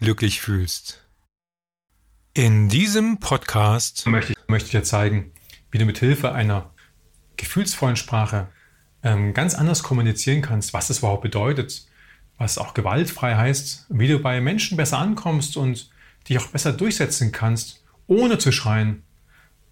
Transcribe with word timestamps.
glücklich 0.00 0.40
fühlst. 0.40 1.06
In 2.32 2.68
diesem 2.68 3.18
Podcast 3.18 4.06
möchte 4.06 4.32
ich, 4.32 4.38
möchte 4.48 4.66
ich 4.66 4.72
dir 4.72 4.82
zeigen, 4.82 5.32
wie 5.70 5.78
du 5.78 5.84
mit 5.84 5.98
Hilfe 5.98 6.32
einer 6.32 6.70
gefühlsvollen 7.36 7.96
Sprache 7.96 8.48
ähm, 9.02 9.34
ganz 9.34 9.54
anders 9.54 9.82
kommunizieren 9.82 10.42
kannst, 10.42 10.72
was 10.72 10.90
es 10.90 10.98
überhaupt 10.98 11.22
bedeutet, 11.22 11.86
was 12.38 12.56
auch 12.56 12.72
gewaltfrei 12.72 13.36
heißt, 13.36 13.86
wie 13.90 14.08
du 14.08 14.18
bei 14.18 14.40
Menschen 14.40 14.76
besser 14.76 14.98
ankommst 14.98 15.56
und 15.56 15.90
dich 16.28 16.38
auch 16.38 16.46
besser 16.46 16.72
durchsetzen 16.72 17.30
kannst, 17.32 17.84
ohne 18.06 18.38
zu 18.38 18.52
schreien 18.52 19.02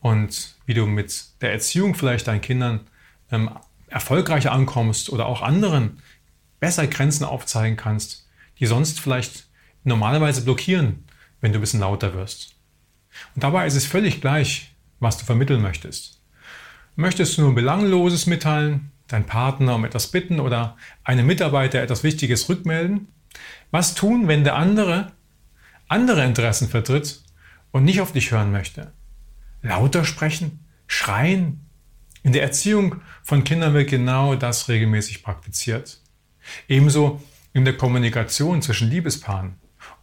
und 0.01 0.56
wie 0.66 0.74
du 0.74 0.87
mit 0.87 1.40
der 1.40 1.52
Erziehung 1.52 1.95
vielleicht 1.95 2.26
deinen 2.26 2.42
Kindern 2.42 2.80
ähm, 3.30 3.51
erfolgreicher 3.87 4.52
ankommst 4.52 5.10
oder 5.10 5.26
auch 5.26 5.40
anderen 5.40 6.02
besser 6.60 6.87
Grenzen 6.87 7.24
aufzeigen 7.24 7.76
kannst, 7.76 8.29
die 8.59 8.66
sonst 8.66 9.01
vielleicht 9.01 9.48
normalerweise 9.84 10.42
blockieren, 10.42 11.05
wenn 11.41 11.52
du 11.52 11.59
ein 11.59 11.60
bisschen 11.60 11.80
lauter 11.80 12.14
wirst. 12.14 12.56
Und 13.34 13.45
dabei 13.45 13.66
ist 13.66 13.74
es 13.74 13.87
völlig 13.87 14.20
gleich, 14.20 14.74
was 15.01 15.18
du 15.18 15.24
vermitteln 15.24 15.62
möchtest. 15.62 16.21
Möchtest 16.96 17.38
du 17.38 17.43
nur 17.43 17.54
Belangloses 17.54 18.26
mitteilen, 18.26 18.90
deinen 19.06 19.26
Partner 19.26 19.76
um 19.76 19.84
etwas 19.84 20.09
bitten 20.09 20.40
oder 20.40 20.76
einem 21.04 21.26
Mitarbeiter 21.26 21.80
etwas 21.80 22.02
Wichtiges 22.02 22.49
rückmelden? 22.49 23.09
Was 23.71 23.95
tun, 23.95 24.29
wenn 24.29 24.45
der 24.45 24.56
andere 24.56 25.12
andere 25.88 26.24
Interessen 26.24 26.68
vertritt 26.68 27.23
und 27.71 27.84
nicht 27.84 28.01
auf 28.01 28.12
dich 28.12 28.30
hören 28.30 28.52
möchte? 28.52 28.93
Lauter 29.62 30.04
sprechen? 30.04 30.65
Schreien? 30.87 31.65
In 32.23 32.32
der 32.32 32.43
Erziehung 32.43 33.01
von 33.23 33.45
Kindern 33.45 33.74
wird 33.74 33.90
genau 33.90 34.34
das 34.34 34.68
regelmäßig 34.68 35.23
praktiziert. 35.23 36.01
Ebenso 36.68 37.23
in 37.52 37.65
der 37.65 37.76
Kommunikation 37.76 38.60
zwischen 38.62 38.90
Liebespaaren 38.90 39.54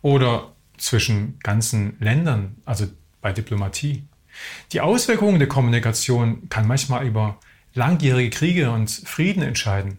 oder 0.02 0.54
zwischen 0.78 1.40
ganzen 1.40 1.98
Ländern, 2.00 2.58
also 2.66 2.88
bei 3.22 3.32
Diplomatie. 3.32 4.04
Die 4.72 4.82
Auswirkungen 4.82 5.40
der 5.40 5.48
Kommunikation 5.48 6.50
kann 6.50 6.68
manchmal 6.68 7.06
über 7.06 7.40
langjährige 7.74 8.30
Kriege 8.30 8.72
und 8.72 8.90
Frieden 8.90 9.42
entscheiden. 9.42 9.98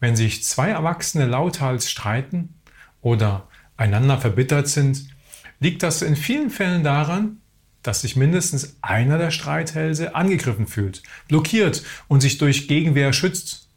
Wenn 0.00 0.16
sich 0.16 0.44
zwei 0.44 0.70
Erwachsene 0.70 1.26
lauthals 1.26 1.90
streiten 1.90 2.54
oder 3.00 3.48
einander 3.76 4.18
verbittert 4.18 4.68
sind, 4.68 5.08
liegt 5.60 5.82
das 5.82 6.02
in 6.02 6.16
vielen 6.16 6.50
Fällen 6.50 6.84
daran, 6.84 7.38
dass 7.82 8.00
sich 8.00 8.16
mindestens 8.16 8.76
einer 8.82 9.18
der 9.18 9.30
Streithälse 9.30 10.14
angegriffen 10.14 10.66
fühlt, 10.66 11.02
blockiert 11.28 11.82
und 12.08 12.20
sich 12.20 12.38
durch 12.38 12.66
Gegenwehr 12.66 13.12
schützt. 13.12 13.68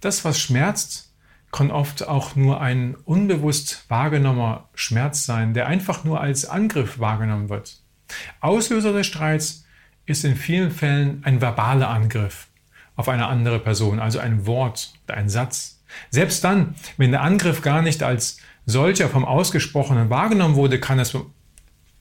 Das, 0.00 0.24
was 0.24 0.40
schmerzt, 0.40 1.11
kann 1.52 1.70
oft 1.70 2.08
auch 2.08 2.34
nur 2.34 2.60
ein 2.60 2.96
unbewusst 3.04 3.84
wahrgenommener 3.88 4.68
Schmerz 4.74 5.26
sein, 5.26 5.52
der 5.54 5.66
einfach 5.66 6.02
nur 6.02 6.20
als 6.20 6.46
Angriff 6.46 6.98
wahrgenommen 6.98 7.50
wird. 7.50 7.82
Auslöser 8.40 8.92
des 8.92 9.06
Streits 9.06 9.64
ist 10.06 10.24
in 10.24 10.34
vielen 10.34 10.70
Fällen 10.70 11.22
ein 11.24 11.40
verbaler 11.40 11.90
Angriff 11.90 12.48
auf 12.96 13.08
eine 13.08 13.26
andere 13.26 13.58
Person, 13.58 14.00
also 14.00 14.18
ein 14.18 14.46
Wort 14.46 14.92
oder 15.04 15.16
ein 15.16 15.28
Satz. 15.28 15.82
Selbst 16.10 16.42
dann, 16.42 16.74
wenn 16.96 17.10
der 17.10 17.22
Angriff 17.22 17.60
gar 17.60 17.82
nicht 17.82 18.02
als 18.02 18.38
solcher 18.64 19.08
vom 19.08 19.24
Ausgesprochenen 19.24 20.08
wahrgenommen 20.10 20.56
wurde, 20.56 20.80
kann 20.80 20.98
es 20.98 21.16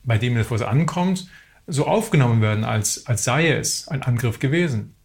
bei 0.04 0.18
dem 0.18 0.38
etwas 0.38 0.62
ankommt, 0.62 1.28
so 1.68 1.88
aufgenommen 1.88 2.42
werden, 2.42 2.64
als, 2.64 3.06
als 3.06 3.24
sei 3.24 3.52
es 3.52 3.88
ein 3.88 4.02
Angriff 4.02 4.40
gewesen. 4.40 4.96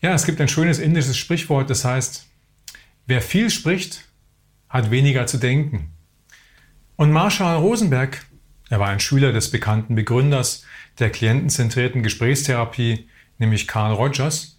Ja, 0.00 0.12
es 0.12 0.26
gibt 0.26 0.40
ein 0.40 0.48
schönes 0.48 0.78
indisches 0.78 1.16
Sprichwort, 1.16 1.70
das 1.70 1.84
heißt, 1.84 2.28
Wer 3.12 3.20
viel 3.20 3.50
spricht, 3.50 4.08
hat 4.70 4.90
weniger 4.90 5.26
zu 5.26 5.36
denken. 5.36 5.92
Und 6.96 7.12
Marshall 7.12 7.58
Rosenberg, 7.58 8.24
er 8.70 8.80
war 8.80 8.88
ein 8.88 9.00
Schüler 9.00 9.34
des 9.34 9.50
bekannten 9.50 9.94
Begründers 9.94 10.64
der 10.98 11.10
klientenzentrierten 11.10 12.02
Gesprächstherapie, 12.02 13.06
nämlich 13.36 13.68
Carl 13.68 13.92
Rogers, 13.92 14.58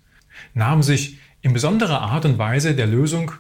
nahm 0.53 0.83
sich 0.83 1.17
in 1.41 1.53
besonderer 1.53 2.01
Art 2.01 2.25
und 2.25 2.37
Weise 2.37 2.75
der 2.75 2.85
Lösung 2.85 3.31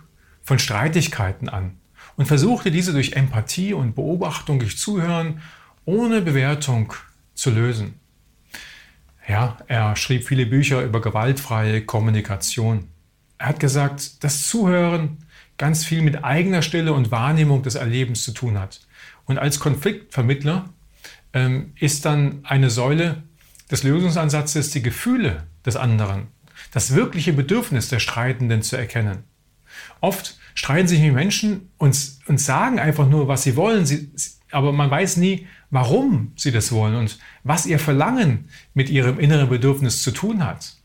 von 0.41 0.57
Streitigkeiten 0.57 1.47
an 1.47 1.77
und 2.15 2.25
versuchte 2.25 2.71
diese 2.71 2.91
durch 2.91 3.13
Empathie 3.13 3.75
und 3.75 3.93
Beobachtung 3.93 4.57
durch 4.57 4.79
Zuhören 4.79 5.43
ohne 5.85 6.21
Bewertung 6.21 6.91
zu 7.35 7.51
lösen. 7.51 7.99
Ja, 9.27 9.57
er 9.67 9.95
schrieb 9.95 10.27
viele 10.27 10.47
Bücher 10.47 10.81
über 10.81 11.01
gewaltfreie 11.01 11.85
Kommunikation. 11.85 12.87
Er 13.37 13.47
hat 13.47 13.59
gesagt, 13.59 14.23
dass 14.23 14.47
Zuhören 14.47 15.17
ganz 15.57 15.85
viel 15.85 16.01
mit 16.01 16.23
eigener 16.23 16.61
Stille 16.61 16.93
und 16.93 17.11
Wahrnehmung 17.11 17.63
des 17.63 17.75
Erlebens 17.75 18.23
zu 18.23 18.31
tun 18.31 18.59
hat. 18.59 18.81
Und 19.25 19.37
als 19.37 19.59
Konfliktvermittler 19.59 20.69
ähm, 21.33 21.73
ist 21.79 22.05
dann 22.05 22.39
eine 22.43 22.69
Säule 22.69 23.23
des 23.71 23.83
Lösungsansatzes 23.83 24.71
die 24.71 24.81
Gefühle 24.81 25.43
des 25.65 25.75
anderen, 25.75 26.27
das 26.71 26.95
wirkliche 26.95 27.33
Bedürfnis 27.33 27.89
der 27.89 27.99
Streitenden 27.99 28.61
zu 28.61 28.77
erkennen. 28.77 29.23
Oft 30.01 30.37
streiten 30.53 30.87
sich 30.87 30.99
die 30.99 31.11
Menschen 31.11 31.71
und, 31.77 31.97
und 32.27 32.39
sagen 32.39 32.79
einfach 32.79 33.07
nur, 33.07 33.27
was 33.27 33.43
sie 33.43 33.55
wollen, 33.55 33.85
sie, 33.85 34.11
aber 34.51 34.71
man 34.71 34.91
weiß 34.91 35.17
nie, 35.17 35.47
warum 35.71 36.33
sie 36.35 36.51
das 36.51 36.71
wollen 36.71 36.95
und 36.95 37.17
was 37.43 37.65
ihr 37.65 37.79
Verlangen 37.79 38.49
mit 38.73 38.89
ihrem 38.89 39.19
inneren 39.19 39.49
Bedürfnis 39.49 40.03
zu 40.03 40.11
tun 40.11 40.45
hat. 40.45 40.75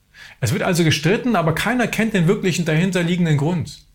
Es 0.40 0.52
wird 0.52 0.62
also 0.62 0.84
gestritten, 0.84 1.36
aber 1.36 1.54
keiner 1.54 1.88
kennt 1.88 2.14
den 2.14 2.28
wirklichen 2.28 2.64
dahinterliegenden 2.64 3.36
Grund. 3.36 3.86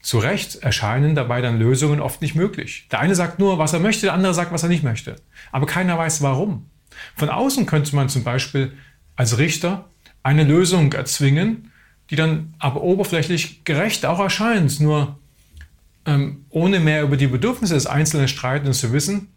Zu 0.00 0.18
Recht 0.18 0.56
erscheinen 0.56 1.16
dabei 1.16 1.40
dann 1.40 1.58
Lösungen 1.58 2.00
oft 2.00 2.22
nicht 2.22 2.36
möglich. 2.36 2.86
Der 2.92 3.00
eine 3.00 3.16
sagt 3.16 3.40
nur, 3.40 3.58
was 3.58 3.72
er 3.72 3.80
möchte, 3.80 4.06
der 4.06 4.14
andere 4.14 4.34
sagt, 4.34 4.52
was 4.52 4.62
er 4.62 4.68
nicht 4.68 4.84
möchte. 4.84 5.16
Aber 5.50 5.66
keiner 5.66 5.98
weiß 5.98 6.22
warum. 6.22 6.70
Von 7.16 7.28
außen 7.28 7.66
könnte 7.66 7.96
man 7.96 8.08
zum 8.08 8.22
Beispiel 8.22 8.72
als 9.16 9.38
Richter 9.38 9.88
eine 10.22 10.44
Lösung 10.44 10.92
erzwingen, 10.92 11.72
die 12.10 12.16
dann 12.16 12.54
aber 12.58 12.82
oberflächlich 12.82 13.64
gerecht 13.64 14.06
auch 14.06 14.20
erscheint. 14.20 14.78
Nur 14.80 15.18
ähm, 16.04 16.44
ohne 16.50 16.78
mehr 16.78 17.02
über 17.02 17.16
die 17.16 17.26
Bedürfnisse 17.26 17.74
des 17.74 17.86
einzelnen 17.86 18.28
Streitenden 18.28 18.74
zu 18.74 18.92
wissen, 18.92 19.28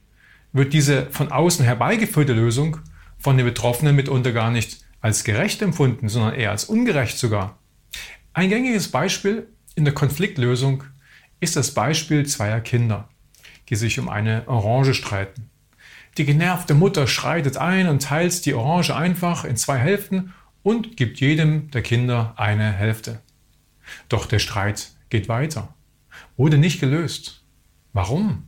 wird 0.54 0.74
diese 0.74 1.08
von 1.08 1.32
außen 1.32 1.66
herbeigeführte 1.66 2.34
Lösung 2.34 2.78
von 3.18 3.38
den 3.38 3.46
Betroffenen 3.46 3.96
mitunter 3.96 4.32
gar 4.32 4.52
nicht 4.52 4.86
als 5.02 5.24
gerecht 5.24 5.62
empfunden, 5.62 6.10
sondern 6.10 6.36
eher 6.36 6.52
als 6.52 6.66
ungerecht 6.66 7.18
sogar. 7.18 7.58
Ein 8.34 8.50
gängiges 8.50 8.90
Beispiel 8.90 9.48
in 9.76 9.86
der 9.86 9.94
Konfliktlösung 9.94 10.84
ist 11.40 11.56
das 11.56 11.74
Beispiel 11.74 12.26
zweier 12.26 12.62
Kinder, 12.62 13.10
die 13.70 13.76
sich 13.76 14.00
um 14.00 14.10
eine 14.10 14.48
Orange 14.48 14.94
streiten. 14.94 15.50
Die 16.18 16.26
genervte 16.26 16.74
Mutter 16.74 17.08
schreitet 17.08 17.58
ein 17.58 17.88
und 17.88 18.04
teilt 18.04 18.46
die 18.46 18.54
Orange 18.54 18.96
einfach 18.96 19.46
in 19.46 19.56
zwei 19.56 19.78
Hälften 19.78 20.34
und 20.64 20.98
gibt 20.98 21.20
jedem 21.20 21.72
der 21.72 21.82
Kinder 21.82 22.34
eine 22.36 22.72
Hälfte. 22.72 23.22
Doch 24.10 24.26
der 24.26 24.40
Streit 24.40 24.92
geht 25.10 25.30
weiter, 25.30 25.74
wurde 26.36 26.58
nicht 26.58 26.80
gelöst. 26.80 27.44
Warum? 27.94 28.48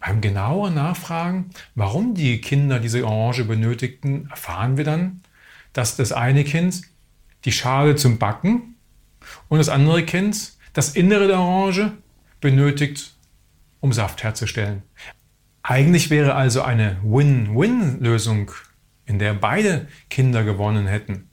Beim 0.00 0.20
genaueren 0.20 0.74
Nachfragen, 0.74 1.50
warum 1.74 2.14
die 2.14 2.40
Kinder 2.40 2.78
diese 2.78 3.06
Orange 3.06 3.44
benötigten, 3.44 4.28
erfahren 4.28 4.76
wir 4.76 4.84
dann, 4.84 5.22
dass 5.74 5.96
das 5.96 6.12
eine 6.12 6.44
Kind 6.44 6.82
die 7.44 7.52
Schale 7.52 7.96
zum 7.96 8.18
Backen 8.18 8.76
und 9.48 9.58
das 9.58 9.68
andere 9.68 10.04
Kind 10.04 10.54
das 10.72 10.96
Innere 10.96 11.26
der 11.28 11.38
Orange 11.38 11.92
benötigt, 12.40 13.14
um 13.80 13.92
Saft 13.92 14.22
herzustellen. 14.22 14.82
Eigentlich 15.62 16.10
wäre 16.10 16.34
also 16.34 16.62
eine 16.62 16.98
Win-Win-Lösung, 17.02 18.50
in 19.06 19.18
der 19.18 19.34
beide 19.34 19.88
Kinder 20.10 20.42
gewonnen 20.44 20.86
hätten, 20.86 21.28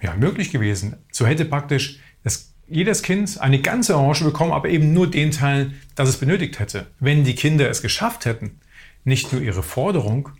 ja, 0.00 0.14
möglich 0.14 0.50
gewesen. 0.50 0.96
So 1.10 1.26
hätte 1.26 1.44
praktisch 1.44 1.98
das, 2.22 2.54
jedes 2.66 3.02
Kind 3.02 3.40
eine 3.40 3.60
ganze 3.60 3.96
Orange 3.96 4.24
bekommen, 4.24 4.52
aber 4.52 4.68
eben 4.68 4.92
nur 4.92 5.10
den 5.10 5.30
Teil, 5.32 5.72
das 5.94 6.08
es 6.08 6.18
benötigt 6.18 6.58
hätte. 6.58 6.86
Wenn 7.00 7.24
die 7.24 7.34
Kinder 7.34 7.68
es 7.68 7.82
geschafft 7.82 8.24
hätten, 8.24 8.60
nicht 9.04 9.32
nur 9.32 9.42
ihre 9.42 9.62
Forderung, 9.62 10.30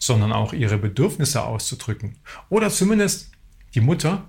sondern 0.00 0.32
auch 0.32 0.52
ihre 0.52 0.78
Bedürfnisse 0.78 1.44
auszudrücken. 1.44 2.16
Oder 2.48 2.70
zumindest 2.70 3.30
die 3.74 3.80
Mutter, 3.80 4.24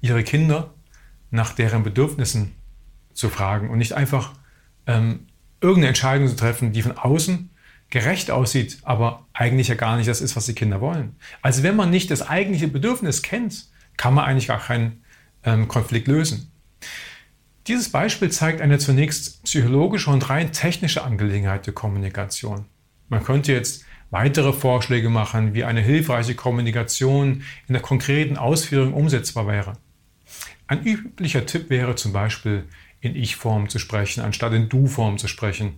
ihre 0.00 0.24
Kinder 0.24 0.74
nach 1.30 1.52
deren 1.52 1.84
Bedürfnissen 1.84 2.52
zu 3.12 3.28
fragen 3.28 3.70
und 3.70 3.78
nicht 3.78 3.92
einfach 3.92 4.32
ähm, 4.86 5.26
irgendeine 5.60 5.88
Entscheidung 5.88 6.28
zu 6.28 6.36
treffen, 6.36 6.72
die 6.72 6.82
von 6.82 6.96
außen 6.96 7.50
gerecht 7.90 8.30
aussieht, 8.30 8.78
aber 8.82 9.26
eigentlich 9.32 9.68
ja 9.68 9.74
gar 9.74 9.96
nicht 9.96 10.08
das 10.08 10.20
ist, 10.20 10.34
was 10.34 10.46
die 10.46 10.54
Kinder 10.54 10.80
wollen. 10.80 11.14
Also 11.42 11.62
wenn 11.62 11.76
man 11.76 11.90
nicht 11.90 12.10
das 12.10 12.26
eigentliche 12.26 12.66
Bedürfnis 12.66 13.22
kennt, 13.22 13.66
kann 13.96 14.14
man 14.14 14.24
eigentlich 14.24 14.48
gar 14.48 14.60
keinen 14.60 15.04
ähm, 15.44 15.68
Konflikt 15.68 16.08
lösen. 16.08 16.50
Dieses 17.66 17.90
Beispiel 17.90 18.30
zeigt 18.30 18.60
eine 18.60 18.78
zunächst 18.78 19.42
psychologische 19.44 20.10
und 20.10 20.28
rein 20.28 20.52
technische 20.52 21.04
Angelegenheit 21.04 21.66
der 21.66 21.74
Kommunikation. 21.74 22.66
Man 23.08 23.24
könnte 23.24 23.52
jetzt 23.52 23.84
weitere 24.10 24.52
Vorschläge 24.52 25.08
machen, 25.08 25.54
wie 25.54 25.64
eine 25.64 25.80
hilfreiche 25.80 26.34
Kommunikation 26.34 27.42
in 27.66 27.72
der 27.72 27.82
konkreten 27.82 28.36
Ausführung 28.36 28.94
umsetzbar 28.94 29.46
wäre. 29.46 29.74
Ein 30.66 30.84
üblicher 30.84 31.46
Tipp 31.46 31.70
wäre 31.70 31.94
zum 31.94 32.12
Beispiel, 32.12 32.64
in 33.00 33.14
Ich-Form 33.14 33.68
zu 33.68 33.78
sprechen, 33.78 34.22
anstatt 34.22 34.52
in 34.52 34.68
Du-Form 34.68 35.18
zu 35.18 35.28
sprechen, 35.28 35.74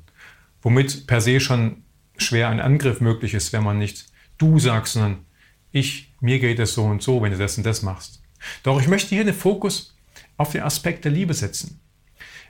womit 0.63 1.07
per 1.07 1.21
se 1.21 1.41
schon 1.41 1.83
schwer 2.17 2.49
ein 2.49 2.61
Angriff 2.61 3.01
möglich 3.01 3.35
ist, 3.35 3.53
wenn 3.53 3.63
man 3.63 3.79
nicht 3.79 4.07
du 4.39 4.59
sagst, 4.59 4.95
sondern 4.95 5.25
ich, 5.71 6.15
mir 6.21 6.39
geht 6.39 6.59
es 6.59 6.75
so 6.75 6.85
und 6.85 7.03
so, 7.03 7.23
wenn 7.23 7.33
du 7.33 7.39
das 7.39 7.59
und 7.59 7.67
das 7.67 7.83
machst. 7.83 8.23
Doch 8.63 8.81
ich 8.81 8.89
möchte 8.89 9.15
hier 9.15 9.25
den 9.25 9.35
Fokus 9.35 9.97
auf 10.37 10.53
den 10.53 10.63
Aspekt 10.63 11.05
der 11.05 11.13
Liebe 11.13 11.35
setzen. 11.35 11.81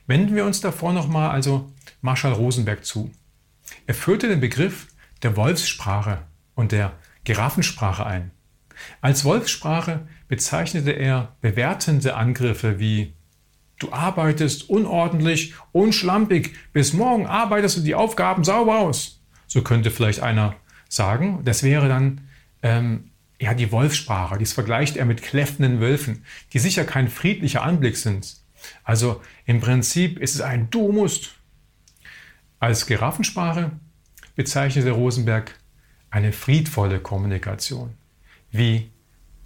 Wenden 0.06 0.34
wir 0.34 0.44
uns 0.44 0.60
davor 0.60 0.92
nochmal 0.92 1.30
also 1.30 1.72
Marshall 2.00 2.32
Rosenberg 2.32 2.84
zu. 2.84 3.10
Er 3.86 3.94
führte 3.94 4.28
den 4.28 4.40
Begriff 4.40 4.86
der 5.22 5.36
Wolfssprache 5.36 6.22
und 6.54 6.72
der 6.72 6.92
Giraffensprache 7.24 8.06
ein. 8.06 8.30
Als 9.00 9.24
Wolfssprache 9.24 10.06
bezeichnete 10.28 10.92
er 10.92 11.36
bewertende 11.40 12.14
Angriffe 12.14 12.78
wie 12.78 13.14
Du 13.78 13.92
arbeitest 13.92 14.68
unordentlich 14.68 15.54
und 15.70 15.94
schlampig. 15.94 16.56
Bis 16.72 16.92
morgen 16.92 17.26
arbeitest 17.26 17.76
du 17.76 17.80
die 17.82 17.94
Aufgaben 17.94 18.42
sauber 18.42 18.78
aus. 18.80 19.20
So 19.46 19.62
könnte 19.62 19.92
vielleicht 19.92 20.20
einer 20.20 20.56
sagen. 20.88 21.42
Das 21.44 21.62
wäre 21.62 21.88
dann 21.88 22.22
ähm, 22.62 23.10
ja 23.40 23.54
die 23.54 23.70
Wolfssprache. 23.70 24.36
Dies 24.36 24.52
vergleicht 24.52 24.96
er 24.96 25.04
mit 25.04 25.22
kläffenden 25.22 25.80
Wölfen, 25.80 26.24
die 26.52 26.58
sicher 26.58 26.84
kein 26.84 27.08
friedlicher 27.08 27.62
Anblick 27.62 27.96
sind. 27.96 28.38
Also 28.82 29.22
im 29.46 29.60
Prinzip 29.60 30.18
ist 30.18 30.34
es 30.34 30.40
ein 30.40 30.70
Du 30.70 30.90
musst. 30.90 31.34
Als 32.58 32.86
Giraffensprache 32.86 33.70
bezeichnete 34.38 34.92
Rosenberg 34.92 35.58
eine 36.10 36.32
friedvolle 36.32 37.00
Kommunikation. 37.00 37.94
Wie 38.52 38.92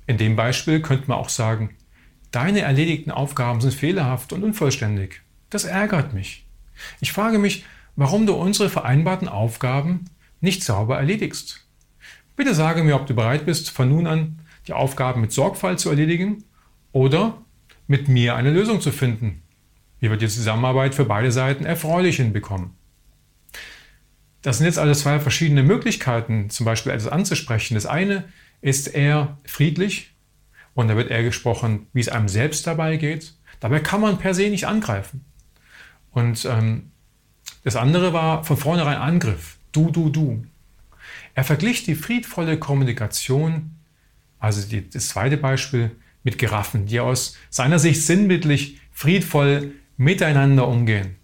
in 0.07 0.19
dem 0.19 0.37
Beispiel 0.37 0.83
könnte 0.83 1.09
man 1.09 1.17
auch 1.17 1.31
sagen, 1.31 1.71
deine 2.31 2.61
erledigten 2.61 3.11
Aufgaben 3.11 3.63
sind 3.63 3.73
fehlerhaft 3.73 4.35
und 4.35 4.45
unvollständig. 4.45 5.23
Das 5.49 5.65
ärgert 5.65 6.13
mich. 6.13 6.47
Ich 7.01 7.11
frage 7.11 7.39
mich, 7.39 7.65
warum 7.97 8.27
du 8.27 8.35
unsere 8.35 8.69
vereinbarten 8.69 9.29
Aufgaben 9.29 10.11
nicht 10.43 10.63
sauber 10.63 10.99
erledigst. 10.99 11.67
Bitte 12.37 12.55
sage 12.55 12.85
mir, 12.85 12.97
ob 12.97 13.07
du 13.07 13.15
bereit 13.15 13.47
bist, 13.47 13.71
von 13.71 13.89
nun 13.89 14.07
an 14.07 14.41
die 14.67 14.75
Aufgaben 14.75 15.23
mit 15.23 15.33
Sorgfalt 15.33 15.81
zu 15.81 15.89
erledigen 15.89 16.45
oder 16.93 17.39
mit 17.87 18.09
mir 18.09 18.37
eine 18.37 18.51
Lösung 18.51 18.83
zu 18.83 18.93
finden, 18.93 19.41
wie 20.01 20.11
wir 20.11 20.19
die 20.19 20.29
Zusammenarbeit 20.29 20.95
für 20.95 21.07
beide 21.07 21.33
Seiten 21.33 21.65
erfreulich 21.65 22.17
hinbekommen. 22.17 22.77
Das 24.43 24.59
sind 24.59 24.67
jetzt 24.67 24.79
alles 24.79 25.01
zwei 25.01 25.21
verschiedene 25.21 25.63
Möglichkeiten, 25.63 26.51
zum 26.51 26.67
Beispiel 26.67 26.93
etwas 26.93 27.11
anzusprechen. 27.11 27.75
Das 27.75 27.87
eine 27.87 28.25
ist 28.61 28.89
eher 28.89 29.39
friedlich 29.45 30.13
und 30.75 30.89
da 30.89 30.97
wird 30.97 31.11
eher 31.11 31.23
gesprochen, 31.23 31.87
wie 31.93 32.01
es 32.01 32.09
einem 32.09 32.29
selbst 32.29 32.67
dabei 32.67 32.97
geht. 32.97 33.35
Dabei 33.61 33.81
kann 33.81 34.01
man 34.01 34.19
per 34.19 34.35
se 34.35 34.51
nicht 34.51 34.67
angreifen. 34.67 35.25
Und 36.11 36.45
ähm, 36.45 36.91
das 37.65 37.77
andere 37.77 38.13
war 38.13 38.45
von 38.45 38.57
vornherein 38.57 38.97
Angriff. 38.97 39.59
Du, 39.71 39.91
du, 39.91 40.11
du. 40.11 40.45
Er 41.35 41.45
verglich 41.45 41.85
die 41.85 41.95
friedvolle 41.95 42.59
Kommunikation, 42.59 43.77
also 44.39 44.67
die, 44.69 44.91
das 44.91 45.09
zweite 45.09 45.37
Beispiel, 45.37 45.93
mit 46.25 46.39
Giraffen, 46.39 46.87
die 46.87 47.01
aus 47.01 47.37
seiner 47.51 47.79
Sicht 47.79 48.03
sinnbildlich 48.03 48.81
friedvoll 48.93 49.73
miteinander 49.97 50.69
umgehen. 50.69 51.17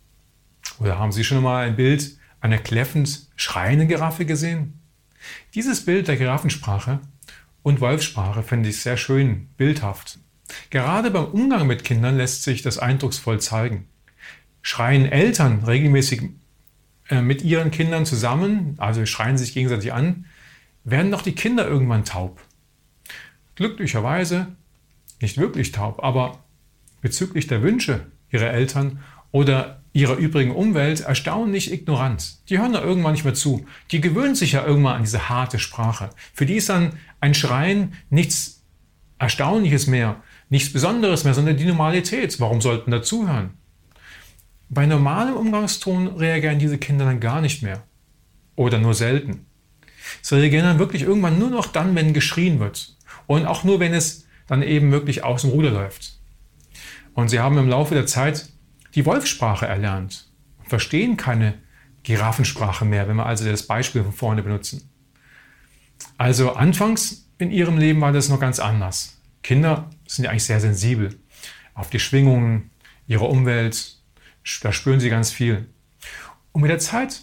Oder 0.80 0.98
haben 0.98 1.12
Sie 1.12 1.24
schon 1.24 1.42
mal 1.42 1.66
ein 1.66 1.76
Bild 1.76 2.18
einer 2.40 2.58
kläffend 2.58 3.28
schreienden 3.36 3.88
Giraffe 3.88 4.24
gesehen? 4.24 4.80
Dieses 5.54 5.84
Bild 5.84 6.08
der 6.08 6.16
Giraffensprache 6.16 7.00
und 7.62 7.80
Wolfsprache 7.80 8.42
finde 8.42 8.68
ich 8.68 8.80
sehr 8.80 8.96
schön, 8.96 9.48
bildhaft. 9.56 10.18
Gerade 10.70 11.10
beim 11.10 11.26
Umgang 11.26 11.66
mit 11.66 11.84
Kindern 11.84 12.16
lässt 12.16 12.42
sich 12.42 12.62
das 12.62 12.78
eindrucksvoll 12.78 13.40
zeigen. 13.40 13.86
Schreien 14.62 15.06
Eltern 15.06 15.64
regelmäßig 15.64 16.30
äh, 17.08 17.20
mit 17.20 17.42
ihren 17.42 17.70
Kindern 17.70 18.06
zusammen, 18.06 18.74
also 18.78 19.04
schreien 19.06 19.38
sich 19.38 19.54
gegenseitig 19.54 19.92
an, 19.92 20.26
werden 20.84 21.10
doch 21.10 21.22
die 21.22 21.34
Kinder 21.34 21.66
irgendwann 21.66 22.04
taub. 22.04 22.40
Glücklicherweise 23.56 24.48
nicht 25.20 25.38
wirklich 25.38 25.72
taub, 25.72 26.02
aber 26.02 26.38
bezüglich 27.00 27.46
der 27.46 27.62
Wünsche 27.62 28.06
ihrer 28.30 28.50
Eltern 28.50 29.00
oder 29.30 29.82
ihrer 29.92 30.16
übrigen 30.16 30.52
Umwelt 30.52 31.00
erstaunlich 31.00 31.72
ignorant. 31.72 32.38
Die 32.48 32.58
hören 32.58 32.72
da 32.72 32.82
irgendwann 32.82 33.12
nicht 33.12 33.24
mehr 33.24 33.34
zu. 33.34 33.66
Die 33.90 34.00
gewöhnen 34.00 34.34
sich 34.34 34.52
ja 34.52 34.64
irgendwann 34.64 34.96
an 34.96 35.02
diese 35.02 35.28
harte 35.28 35.58
Sprache. 35.58 36.10
Für 36.34 36.46
die 36.46 36.54
ist 36.54 36.68
dann 36.68 36.92
ein 37.20 37.34
Schreien 37.34 37.94
nichts 38.10 38.62
Erstaunliches 39.18 39.88
mehr, 39.88 40.22
nichts 40.48 40.72
Besonderes 40.72 41.24
mehr, 41.24 41.34
sondern 41.34 41.56
die 41.56 41.64
Normalität. 41.64 42.38
Warum 42.38 42.60
sollten 42.60 42.92
da 42.92 43.02
zuhören? 43.02 43.50
Bei 44.68 44.86
normalem 44.86 45.34
Umgangston 45.34 46.06
reagieren 46.06 46.58
diese 46.58 46.78
Kinder 46.78 47.04
dann 47.04 47.20
gar 47.20 47.40
nicht 47.40 47.62
mehr. 47.62 47.82
Oder 48.54 48.78
nur 48.78 48.94
selten. 48.94 49.46
Sie 50.22 50.36
reagieren 50.36 50.64
dann 50.64 50.78
wirklich 50.78 51.02
irgendwann 51.02 51.38
nur 51.38 51.50
noch 51.50 51.66
dann, 51.66 51.94
wenn 51.94 52.12
geschrien 52.12 52.60
wird. 52.60 52.96
Und 53.26 53.46
auch 53.46 53.64
nur, 53.64 53.80
wenn 53.80 53.94
es 53.94 54.26
dann 54.46 54.62
eben 54.62 54.92
wirklich 54.92 55.24
aus 55.24 55.42
dem 55.42 55.50
Ruder 55.50 55.70
läuft. 55.70 56.18
Und 57.14 57.28
sie 57.28 57.40
haben 57.40 57.58
im 57.58 57.68
Laufe 57.68 57.94
der 57.94 58.06
Zeit 58.06 58.48
die 58.98 59.06
Wolfssprache 59.06 59.64
erlernt 59.64 60.28
und 60.58 60.68
verstehen 60.68 61.16
keine 61.16 61.54
Giraffensprache 62.02 62.84
mehr, 62.84 63.06
wenn 63.06 63.14
wir 63.14 63.26
also 63.26 63.48
das 63.48 63.62
Beispiel 63.64 64.02
von 64.02 64.12
vorne 64.12 64.42
benutzen. 64.42 64.90
Also 66.16 66.54
anfangs 66.54 67.30
in 67.38 67.52
ihrem 67.52 67.78
Leben 67.78 68.00
war 68.00 68.10
das 68.10 68.28
noch 68.28 68.40
ganz 68.40 68.58
anders. 68.58 69.16
Kinder 69.44 69.88
sind 70.08 70.24
ja 70.24 70.32
eigentlich 70.32 70.42
sehr 70.42 70.58
sensibel 70.58 71.16
auf 71.74 71.90
die 71.90 72.00
Schwingungen 72.00 72.72
ihrer 73.06 73.28
Umwelt, 73.28 73.98
da 74.62 74.72
spüren 74.72 74.98
sie 74.98 75.10
ganz 75.10 75.30
viel. 75.30 75.68
Und 76.50 76.62
mit 76.62 76.70
der 76.72 76.80
Zeit, 76.80 77.22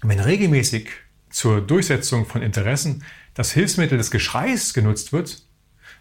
wenn 0.00 0.18
regelmäßig 0.18 0.88
zur 1.28 1.60
Durchsetzung 1.60 2.24
von 2.24 2.40
Interessen 2.40 3.04
das 3.34 3.52
Hilfsmittel 3.52 3.98
des 3.98 4.10
Geschreis 4.10 4.72
genutzt 4.72 5.12
wird, 5.12 5.42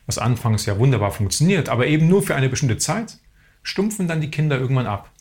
was 0.06 0.18
anfangs 0.18 0.66
ja 0.66 0.80
wunderbar 0.80 1.12
funktioniert, 1.12 1.68
aber 1.68 1.86
eben 1.88 2.08
nur 2.08 2.24
für 2.24 2.36
eine 2.36 2.48
bestimmte 2.48 2.78
Zeit, 2.78 3.18
stumpfen 3.70 4.08
dann 4.08 4.22
die 4.22 4.32
Kinder 4.32 4.60
irgendwann 4.60 4.88
ab. 4.88 5.12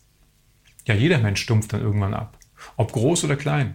Ja, 0.87 0.95
jeder 0.95 1.19
Mensch 1.19 1.43
stumpft 1.43 1.73
dann 1.73 1.83
irgendwann 1.83 2.15
ab, 2.15 2.39
ob 2.77 2.93
groß 2.93 3.25
oder 3.25 3.37
klein. 3.37 3.75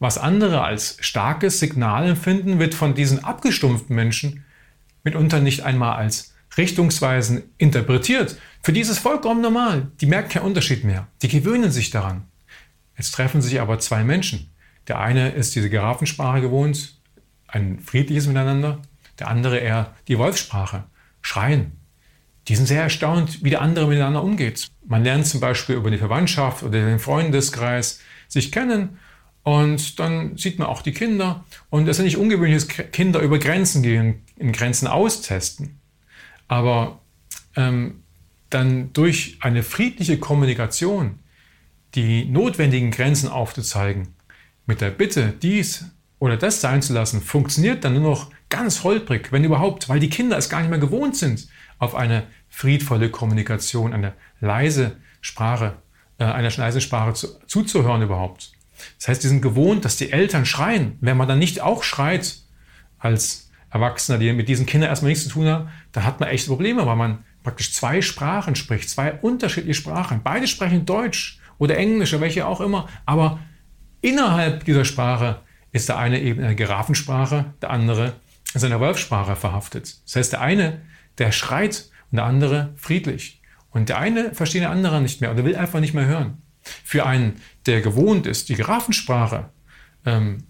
Was 0.00 0.18
andere 0.18 0.62
als 0.62 0.96
starkes 1.00 1.60
Signal 1.60 2.08
empfinden, 2.08 2.58
wird 2.58 2.74
von 2.74 2.94
diesen 2.94 3.24
abgestumpften 3.24 3.94
Menschen 3.94 4.44
mitunter 5.04 5.40
nicht 5.40 5.62
einmal 5.62 5.96
als 5.96 6.34
richtungsweisend 6.56 7.44
interpretiert. 7.58 8.36
Für 8.62 8.72
die 8.72 8.80
ist 8.80 8.88
es 8.88 8.98
vollkommen 8.98 9.40
normal. 9.40 9.92
Die 10.00 10.06
merken 10.06 10.28
keinen 10.28 10.46
Unterschied 10.46 10.84
mehr. 10.84 11.06
Die 11.22 11.28
gewöhnen 11.28 11.70
sich 11.70 11.90
daran. 11.90 12.24
Jetzt 12.96 13.12
treffen 13.12 13.42
sich 13.42 13.60
aber 13.60 13.78
zwei 13.78 14.04
Menschen. 14.04 14.50
Der 14.88 14.98
eine 14.98 15.30
ist 15.30 15.54
diese 15.54 15.70
Giraffensprache 15.70 16.40
gewohnt, 16.40 17.00
ein 17.46 17.80
friedliches 17.80 18.26
Miteinander. 18.26 18.82
Der 19.18 19.28
andere 19.28 19.58
eher 19.58 19.94
die 20.08 20.18
Wolfssprache, 20.18 20.84
Schreien. 21.22 21.72
Die 22.48 22.56
sind 22.56 22.66
sehr 22.66 22.82
erstaunt, 22.82 23.42
wie 23.42 23.50
der 23.50 23.62
andere 23.62 23.86
miteinander 23.86 24.22
umgeht. 24.22 24.68
Man 24.86 25.02
lernt 25.02 25.26
zum 25.26 25.40
Beispiel 25.40 25.76
über 25.76 25.90
die 25.90 25.98
Verwandtschaft 25.98 26.62
oder 26.62 26.84
den 26.84 26.98
Freundeskreis 26.98 28.00
sich 28.28 28.52
kennen 28.52 28.98
und 29.44 30.00
dann 30.00 30.36
sieht 30.36 30.58
man 30.58 30.68
auch 30.68 30.82
die 30.82 30.92
Kinder. 30.92 31.44
Und 31.70 31.86
es 31.86 31.98
ist 31.98 32.04
nicht 32.04 32.16
ungewöhnlich, 32.16 32.66
dass 32.66 32.90
Kinder 32.92 33.20
über 33.20 33.38
Grenzen 33.38 33.82
gehen, 33.82 34.22
in 34.36 34.52
Grenzen 34.52 34.88
austesten. 34.88 35.78
Aber 36.48 37.00
ähm, 37.54 38.02
dann 38.50 38.92
durch 38.94 39.38
eine 39.40 39.62
friedliche 39.62 40.18
Kommunikation 40.18 41.18
die 41.94 42.24
notwendigen 42.24 42.90
Grenzen 42.90 43.28
aufzuzeigen, 43.28 44.08
mit 44.66 44.80
der 44.80 44.90
Bitte, 44.90 45.32
dies 45.42 45.84
oder 46.18 46.36
das 46.36 46.60
sein 46.60 46.82
zu 46.82 46.94
lassen, 46.94 47.20
funktioniert 47.20 47.84
dann 47.84 47.94
nur 47.94 48.02
noch 48.02 48.30
ganz 48.48 48.84
holprig, 48.84 49.32
wenn 49.32 49.44
überhaupt, 49.44 49.88
weil 49.88 50.00
die 50.00 50.10
Kinder 50.10 50.36
es 50.36 50.48
gar 50.48 50.60
nicht 50.60 50.70
mehr 50.70 50.78
gewohnt 50.78 51.16
sind, 51.16 51.48
auf 51.78 51.94
eine 51.94 52.24
friedvolle 52.48 53.10
Kommunikation, 53.10 53.92
eine 53.92 54.12
leise 54.40 54.96
Sprache, 55.20 55.74
äh, 56.18 56.24
einer 56.24 56.50
leisen 56.50 56.80
Sprache 56.80 57.14
zu, 57.14 57.38
zuzuhören 57.46 58.02
überhaupt. 58.02 58.52
Das 58.98 59.08
heißt, 59.08 59.22
die 59.22 59.28
sind 59.28 59.42
gewohnt, 59.42 59.84
dass 59.84 59.96
die 59.96 60.12
Eltern 60.12 60.46
schreien. 60.46 60.98
Wenn 61.00 61.16
man 61.16 61.28
dann 61.28 61.38
nicht 61.38 61.60
auch 61.60 61.82
schreit 61.82 62.36
als 62.98 63.50
Erwachsener, 63.70 64.18
die 64.18 64.32
mit 64.32 64.48
diesen 64.48 64.66
Kindern 64.66 64.90
erstmal 64.90 65.10
nichts 65.10 65.24
zu 65.24 65.30
tun 65.30 65.46
haben, 65.46 65.68
dann 65.92 66.04
hat 66.04 66.20
man 66.20 66.28
echt 66.28 66.46
Probleme, 66.46 66.86
weil 66.86 66.96
man 66.96 67.24
praktisch 67.42 67.72
zwei 67.72 68.00
Sprachen 68.00 68.56
spricht, 68.56 68.88
zwei 68.88 69.12
unterschiedliche 69.12 69.74
Sprachen. 69.74 70.20
Beide 70.22 70.46
sprechen 70.46 70.86
Deutsch 70.86 71.40
oder 71.58 71.76
Englisch 71.76 72.12
oder 72.12 72.22
welche 72.22 72.46
auch 72.46 72.60
immer. 72.60 72.88
Aber 73.04 73.40
innerhalb 74.00 74.64
dieser 74.64 74.84
Sprache 74.84 75.40
ist 75.72 75.88
der 75.88 75.98
eine 75.98 76.20
eben 76.20 76.40
in 76.40 76.46
der 76.46 76.54
Giraffensprache, 76.54 77.46
der 77.60 77.70
andere 77.70 78.14
in 78.54 78.60
seiner 78.60 78.80
Wolfsprache 78.80 79.36
verhaftet. 79.36 79.98
Das 80.04 80.16
heißt, 80.16 80.32
der 80.32 80.40
eine, 80.40 80.82
der 81.18 81.32
schreit 81.32 81.90
und 82.10 82.16
der 82.16 82.24
andere 82.24 82.72
friedlich. 82.76 83.42
Und 83.70 83.88
der 83.88 83.98
eine 83.98 84.34
versteht 84.34 84.62
den 84.62 84.70
anderen 84.70 85.02
nicht 85.02 85.20
mehr 85.20 85.32
oder 85.32 85.44
will 85.44 85.56
einfach 85.56 85.80
nicht 85.80 85.94
mehr 85.94 86.06
hören. 86.06 86.40
Für 86.62 87.04
einen, 87.04 87.40
der 87.66 87.80
gewohnt 87.80 88.26
ist, 88.26 88.48
die 88.48 88.54
Giraffensprache 88.54 89.50
ähm, 90.06 90.44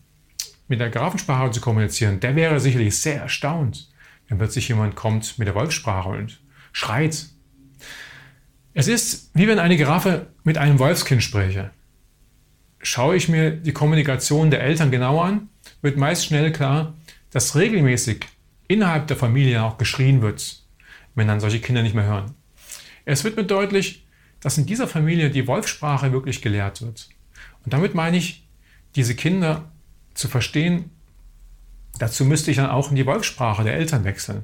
mit 0.69 0.81
der 0.81 0.91
Giraffensprache 0.91 1.51
zu 1.51 1.61
kommunizieren, 1.61 2.21
der 2.21 2.37
wäre 2.37 2.61
sicherlich 2.61 2.99
sehr 2.99 3.21
erstaunt, 3.21 3.89
wenn 4.29 4.39
plötzlich 4.39 4.69
jemand 4.69 4.95
kommt 4.95 5.39
mit 5.39 5.49
der 5.49 5.55
Wolfssprache 5.55 6.11
und 6.11 6.41
schreit. 6.73 7.27
Es 8.75 8.89
ist, 8.89 9.31
wie 9.35 9.49
wenn 9.49 9.59
eine 9.59 9.77
Giraffe 9.77 10.27
mit 10.43 10.59
einem 10.59 10.79
Wolfskind 10.79 11.23
spräche. 11.23 11.71
Schaue 12.81 13.17
ich 13.17 13.31
mir 13.31 13.51
die 13.51 13.73
Kommunikation 13.73 14.51
der 14.51 14.63
Eltern 14.63 14.91
genauer 14.91 15.25
an, 15.25 15.49
wird 15.81 15.97
meist 15.97 16.27
schnell 16.27 16.53
klar, 16.53 16.95
dass 17.35 17.57
regelmäßig 17.57 18.27
innerhalb 18.69 19.09
der 19.09 19.17
Familie 19.17 19.65
auch 19.65 19.77
geschrien 19.77 20.23
wird, 20.23 20.63
wenn 21.17 21.27
dann 21.27 21.41
solche 21.41 21.59
Kinder 21.59 21.83
nicht 21.83 21.97
mehr 21.97 22.07
hören. 22.07 22.33
Es 23.05 23.25
wird 23.25 23.37
mir 23.37 23.45
deutlich, 23.45 24.07
dass 24.39 24.57
in 24.57 24.67
dieser 24.67 24.87
Familie 24.87 25.31
die 25.31 25.49
Wolfsprache 25.49 26.13
wirklich 26.13 26.43
gelehrt 26.43 26.81
wird. 26.81 27.09
Und 27.65 27.73
damit 27.73 27.97
meine 27.97 28.17
ich, 28.17 28.47
diese 28.95 29.17
Kinder 29.17 29.73
zu 30.15 30.29
verstehen, 30.29 30.93
dazu 31.99 32.25
müsste 32.25 32.53
ich 32.53 32.59
dann 32.59 32.71
auch 32.71 32.91
in 32.91 32.97
die 32.97 33.05
Wolfsprache 33.05 33.65
der 33.65 33.75
Eltern 33.75 34.05
wechseln. 34.05 34.43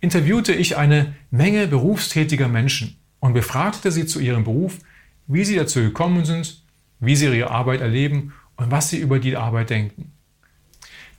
interviewte 0.00 0.52
ich 0.52 0.76
eine 0.76 1.14
Menge 1.30 1.66
berufstätiger 1.66 2.48
Menschen 2.48 2.98
und 3.20 3.32
befragte 3.32 3.90
sie 3.90 4.06
zu 4.06 4.20
ihrem 4.20 4.44
Beruf, 4.44 4.78
wie 5.26 5.44
sie 5.44 5.56
dazu 5.56 5.80
gekommen 5.80 6.24
sind, 6.24 6.62
wie 7.00 7.16
sie 7.16 7.26
ihre 7.26 7.50
Arbeit 7.50 7.80
erleben 7.80 8.32
und 8.56 8.70
was 8.70 8.90
sie 8.90 8.98
über 8.98 9.18
die 9.18 9.36
Arbeit 9.36 9.70
denken. 9.70 10.12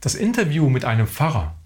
Das 0.00 0.14
Interview 0.14 0.68
mit 0.68 0.84
einem 0.84 1.06
Pfarrer 1.06 1.56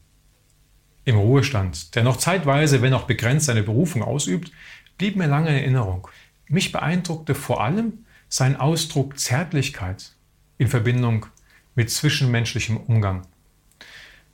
im 1.04 1.16
Ruhestand, 1.16 1.94
der 1.94 2.04
noch 2.04 2.16
zeitweise, 2.16 2.80
wenn 2.80 2.94
auch 2.94 3.04
begrenzt, 3.04 3.46
seine 3.46 3.62
Berufung 3.62 4.02
ausübt, 4.02 4.52
blieb 4.98 5.16
mir 5.16 5.26
lange 5.26 5.50
in 5.50 5.56
Erinnerung. 5.56 6.08
Mich 6.48 6.72
beeindruckte 6.72 7.34
vor 7.34 7.62
allem 7.62 8.04
sein 8.28 8.56
Ausdruck 8.56 9.18
Zärtlichkeit 9.18 10.12
in 10.58 10.68
Verbindung 10.68 11.26
mit 11.74 11.90
zwischenmenschlichem 11.90 12.76
Umgang. 12.76 13.26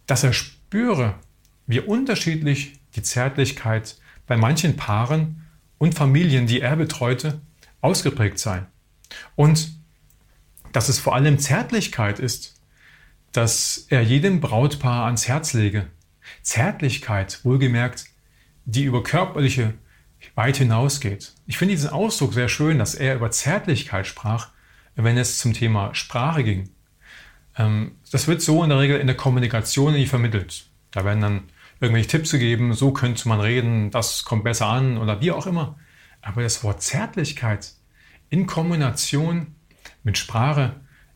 Dass 0.07 0.25
er 0.25 0.33
spüre, 0.33 1.15
wie 1.67 1.81
unterschiedlich 1.81 2.79
die 2.95 3.03
Zärtlichkeit 3.03 3.97
bei 4.27 4.37
manchen 4.37 4.77
Paaren 4.77 5.47
und 5.79 5.95
Familien, 5.95 6.47
die 6.47 6.61
er 6.61 6.77
betreute, 6.77 7.41
ausgeprägt 7.81 8.39
sei. 8.39 8.67
Und 9.37 9.73
dass 10.73 10.89
es 10.89 10.99
vor 10.99 11.15
allem 11.15 11.39
Zärtlichkeit 11.39 12.19
ist, 12.19 12.61
dass 13.33 13.87
er 13.89 14.03
jedem 14.03 14.41
Brautpaar 14.41 15.07
ans 15.07 15.29
Herz 15.29 15.53
lege. 15.53 15.87
Zärtlichkeit, 16.43 17.45
wohlgemerkt, 17.45 18.07
die 18.65 18.85
über 18.85 19.03
körperliche 19.03 19.75
weit 20.35 20.57
hinausgeht. 20.57 21.35
Ich 21.47 21.59
finde 21.59 21.75
diesen 21.75 21.91
Ausdruck 21.91 22.35
sehr 22.35 22.49
schön, 22.49 22.79
dass 22.79 22.95
er 22.95 23.15
über 23.15 23.31
Zärtlichkeit 23.31 24.07
sprach, 24.07 24.51
wenn 24.95 25.17
es 25.17 25.39
zum 25.39 25.53
Thema 25.53 25.95
Sprache 25.95 26.45
ging. 26.45 26.71
Ähm, 27.57 27.93
das 28.11 28.27
wird 28.27 28.43
so 28.43 28.63
in 28.63 28.71
der 28.71 28.79
Regel 28.79 28.99
in 28.99 29.07
der 29.07 29.17
Kommunikation 29.17 29.93
nicht 29.93 30.11
vermittelt. 30.11 30.67
Da 30.91 31.05
werden 31.05 31.21
dann 31.21 31.43
irgendwelche 31.81 32.09
Tipps 32.09 32.31
gegeben, 32.31 32.73
so 32.75 32.93
könnte 32.93 33.29
man 33.29 33.41
reden, 33.41 33.91
das 33.91 34.25
kommt 34.25 34.45
besser 34.45 34.67
an 34.67 34.99
oder 34.99 35.21
wie 35.21 35.33
auch 35.33 35.47
immer. 35.47 35.79
Aber 36.23 36.43
das 36.43 36.65
Wort 36.65 36.83
Zärtlichkeit 36.83 37.73
in 38.31 38.47
Kombination 38.47 39.55
mit 40.03 40.19
Sprache 40.19 40.75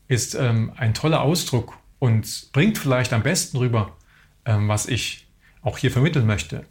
ist 0.09 0.35
ähm, 0.35 0.73
ein 0.77 0.95
toller 0.95 1.23
Ausdruck 1.23 1.79
und 1.99 2.51
bringt 2.53 2.79
vielleicht 2.79 3.13
am 3.13 3.23
besten 3.23 3.57
rüber, 3.59 3.97
ähm, 4.45 4.69
was 4.69 4.87
ich 4.87 5.27
auch 5.63 5.79
hier 5.79 5.91
vermitteln 5.91 6.27
möchte. 6.27 6.67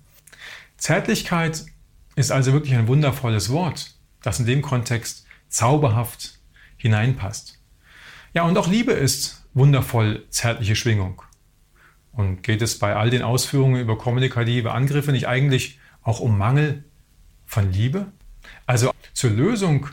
Zärtlichkeit 0.78 1.66
ist 2.16 2.32
also 2.32 2.54
wirklich 2.54 2.76
ein 2.76 2.88
wundervolles 2.88 3.50
Wort, 3.50 3.96
das 4.22 4.40
in 4.40 4.46
dem 4.46 4.62
Kontext 4.62 5.26
zauberhaft 5.50 6.40
hineinpasst. 6.78 7.60
Ja, 8.34 8.44
und 8.44 8.58
auch 8.58 8.68
Liebe 8.68 8.94
ist 8.94 9.46
wundervoll 9.54 10.26
zärtliche 10.30 10.76
Schwingung. 10.76 11.22
Und 12.14 12.44
geht 12.44 12.62
es 12.62 12.80
bei 12.80 12.96
all 12.96 13.10
den 13.10 13.22
Ausführungen 13.22 13.80
über 13.80 13.98
kommunikative 13.98 14.72
Angriffe 14.72 15.12
nicht 15.12 15.28
eigentlich 15.28 15.80
auch 16.02 16.20
um 16.20 16.38
Mangel 16.38 16.84
von 17.46 17.72
Liebe? 17.72 18.12
Also 18.66 18.94
zur 19.14 19.32
Lösung 19.32 19.88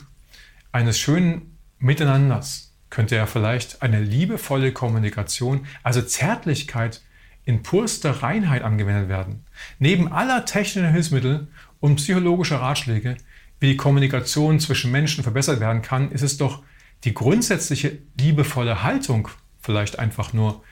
eines 0.72 0.98
schönen 0.98 1.58
Miteinanders 1.78 2.72
könnte 2.90 3.16
ja 3.16 3.26
vielleicht 3.26 3.82
eine 3.82 4.00
liebevolle 4.00 4.72
Kommunikation, 4.72 5.66
also 5.82 6.02
Zärtlichkeit 6.02 7.02
in 7.44 7.62
purster 7.62 8.22
Reinheit 8.22 8.62
angewendet 8.62 9.08
werden. 9.08 9.44
Neben 9.78 10.12
aller 10.12 10.44
technischen 10.44 10.92
Hilfsmittel 10.92 11.48
und 11.80 11.96
psychologischer 11.96 12.60
Ratschläge, 12.60 13.16
wie 13.60 13.68
die 13.68 13.76
Kommunikation 13.76 14.60
zwischen 14.60 14.90
Menschen 14.90 15.22
verbessert 15.22 15.60
werden 15.60 15.82
kann, 15.82 16.10
ist 16.10 16.22
es 16.22 16.36
doch 16.36 16.62
die 17.04 17.14
grundsätzliche 17.14 17.98
liebevolle 18.18 18.82
Haltung 18.82 19.28
vielleicht 19.60 19.98
einfach 19.98 20.32
nur, 20.32 20.62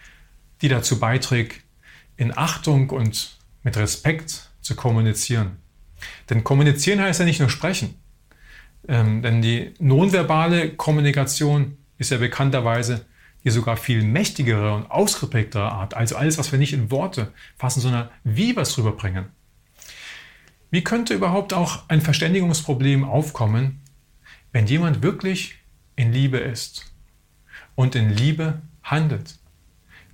die 0.62 0.68
dazu 0.68 0.98
beiträgt, 0.98 1.62
in 2.16 2.36
Achtung 2.36 2.90
und 2.90 3.36
mit 3.62 3.76
Respekt 3.76 4.50
zu 4.60 4.74
kommunizieren. 4.74 5.56
Denn 6.30 6.44
kommunizieren 6.44 7.00
heißt 7.00 7.20
ja 7.20 7.26
nicht 7.26 7.40
nur 7.40 7.50
sprechen. 7.50 7.94
Ähm, 8.88 9.22
denn 9.22 9.42
die 9.42 9.74
nonverbale 9.78 10.70
Kommunikation 10.70 11.76
ist 11.98 12.10
ja 12.10 12.18
bekannterweise 12.18 13.06
die 13.44 13.50
sogar 13.50 13.76
viel 13.76 14.02
mächtigere 14.02 14.74
und 14.74 14.90
ausgeprägtere 14.90 15.70
Art. 15.70 15.94
Also 15.94 16.16
alles, 16.16 16.36
was 16.36 16.50
wir 16.50 16.58
nicht 16.58 16.72
in 16.72 16.90
Worte 16.90 17.32
fassen, 17.56 17.80
sondern 17.80 18.08
wie 18.24 18.56
wir 18.56 18.62
es 18.62 18.76
rüberbringen. 18.76 19.26
Wie 20.70 20.82
könnte 20.82 21.14
überhaupt 21.14 21.52
auch 21.52 21.88
ein 21.88 22.00
Verständigungsproblem 22.00 23.04
aufkommen, 23.04 23.80
wenn 24.52 24.66
jemand 24.66 25.02
wirklich 25.02 25.56
in 25.94 26.12
Liebe 26.12 26.38
ist 26.38 26.92
und 27.74 27.94
in 27.94 28.10
Liebe 28.10 28.62
handelt? 28.82 29.38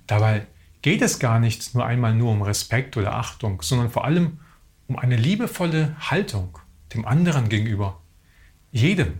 Dabei 0.05 0.47
geht 0.81 1.01
es 1.01 1.17
gar 1.17 1.39
nicht 1.39 1.73
nur 1.73 1.85
einmal 1.85 2.13
nur 2.13 2.31
um 2.31 2.41
Respekt 2.43 2.97
oder 2.97 3.15
Achtung, 3.15 3.61
sondern 3.61 3.89
vor 3.89 4.05
allem 4.05 4.39
um 4.87 4.97
eine 4.97 5.15
liebevolle 5.15 5.95
Haltung 5.99 6.59
dem 6.93 7.05
anderen 7.05 7.49
gegenüber. 7.49 8.01
Jedem. 8.71 9.13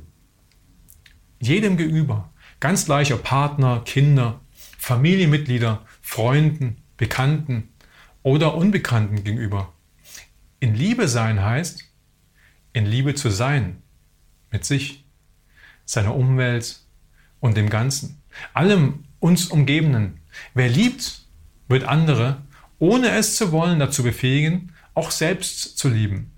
Jedem 1.40 1.78
gegenüber. 1.78 2.30
Ganz 2.60 2.86
gleich 2.86 3.12
ob 3.14 3.24
Partner, 3.24 3.82
Kinder, 3.86 4.40
Familienmitglieder, 4.78 5.82
Freunden, 6.02 6.78
Bekannten 6.98 7.70
oder 8.22 8.56
Unbekannten 8.56 9.24
gegenüber. 9.24 9.73
In 10.64 10.76
Liebe 10.76 11.10
sein 11.10 11.44
heißt, 11.44 11.84
in 12.72 12.86
Liebe 12.86 13.16
zu 13.16 13.30
sein 13.30 13.82
mit 14.50 14.64
sich, 14.64 15.04
seiner 15.84 16.16
Umwelt 16.16 16.80
und 17.42 17.58
dem 17.58 17.70
Ganzen, 17.70 18.22
allem 18.54 19.04
uns 19.20 19.48
Umgebenden. 19.48 20.22
Wer 20.54 20.70
liebt, 20.70 21.28
wird 21.68 21.84
andere, 21.84 22.44
ohne 22.80 23.10
es 23.10 23.36
zu 23.36 23.52
wollen, 23.52 23.78
dazu 23.78 24.04
befähigen, 24.04 24.72
auch 24.94 25.12
selbst 25.12 25.78
zu 25.78 25.90
lieben. 25.90 26.32